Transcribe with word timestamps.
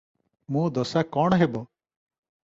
ମୋ 0.53 0.63
ଦଶା 0.77 1.03
କଣ 1.17 1.39
ହେବ? 1.41 1.61